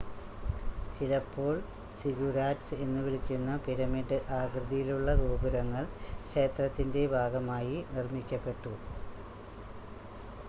ചിലപ്പോൾ 0.93 1.51
സിഗുരാറ്റ്‌സ് 1.97 2.77
എന്ന് 2.85 3.01
വിളിക്കുന്ന 3.01 3.57
പിരമിഡ് 3.65 4.17
ആകൃതിയിലുള്ള 4.39 5.13
ഗോപുരങ്ങൾ 5.21 5.83
ക്ഷേത്രത്തിൻ്റെ 6.25 7.03
ഭാഗമായി 7.15 7.77
നിർമ്മിക്കപ്പെട്ടു 7.93 8.73